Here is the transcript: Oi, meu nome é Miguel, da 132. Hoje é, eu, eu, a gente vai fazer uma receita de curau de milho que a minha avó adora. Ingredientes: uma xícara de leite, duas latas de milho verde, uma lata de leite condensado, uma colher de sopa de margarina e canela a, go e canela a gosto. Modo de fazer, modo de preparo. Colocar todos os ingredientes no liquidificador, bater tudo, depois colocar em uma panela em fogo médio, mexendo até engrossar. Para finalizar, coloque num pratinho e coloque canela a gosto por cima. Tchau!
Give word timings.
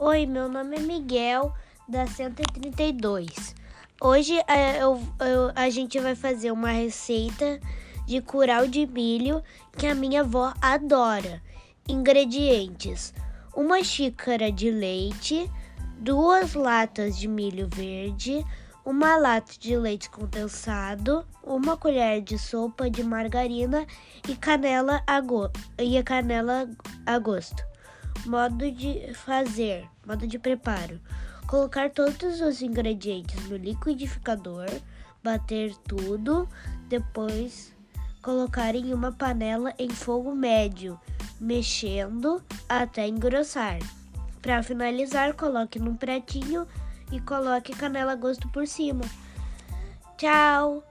Oi, 0.00 0.26
meu 0.26 0.48
nome 0.48 0.76
é 0.76 0.78
Miguel, 0.78 1.52
da 1.88 2.06
132. 2.06 3.52
Hoje 4.00 4.38
é, 4.46 4.80
eu, 4.80 5.02
eu, 5.18 5.50
a 5.56 5.68
gente 5.70 5.98
vai 5.98 6.14
fazer 6.14 6.52
uma 6.52 6.70
receita 6.70 7.58
de 8.06 8.20
curau 8.20 8.68
de 8.68 8.86
milho 8.86 9.42
que 9.76 9.88
a 9.88 9.96
minha 9.96 10.20
avó 10.20 10.54
adora. 10.62 11.42
Ingredientes: 11.88 13.12
uma 13.56 13.82
xícara 13.82 14.52
de 14.52 14.70
leite, 14.70 15.50
duas 15.98 16.54
latas 16.54 17.18
de 17.18 17.26
milho 17.26 17.68
verde, 17.68 18.46
uma 18.84 19.16
lata 19.16 19.54
de 19.58 19.76
leite 19.76 20.08
condensado, 20.10 21.26
uma 21.42 21.76
colher 21.76 22.22
de 22.22 22.38
sopa 22.38 22.88
de 22.88 23.02
margarina 23.02 23.84
e 24.28 24.36
canela 24.36 25.02
a, 25.08 25.20
go 25.20 25.50
e 25.76 26.00
canela 26.04 26.70
a 27.04 27.18
gosto. 27.18 27.66
Modo 28.26 28.70
de 28.70 29.12
fazer, 29.14 29.88
modo 30.06 30.26
de 30.26 30.38
preparo. 30.38 31.00
Colocar 31.46 31.90
todos 31.90 32.40
os 32.40 32.60
ingredientes 32.60 33.48
no 33.48 33.56
liquidificador, 33.56 34.68
bater 35.22 35.74
tudo, 35.78 36.48
depois 36.88 37.72
colocar 38.22 38.74
em 38.74 38.92
uma 38.92 39.12
panela 39.12 39.72
em 39.78 39.88
fogo 39.88 40.34
médio, 40.34 41.00
mexendo 41.40 42.42
até 42.68 43.06
engrossar. 43.08 43.78
Para 44.42 44.62
finalizar, 44.62 45.34
coloque 45.34 45.78
num 45.78 45.96
pratinho 45.96 46.66
e 47.10 47.20
coloque 47.20 47.74
canela 47.74 48.12
a 48.12 48.16
gosto 48.16 48.48
por 48.48 48.66
cima. 48.66 49.04
Tchau! 50.16 50.87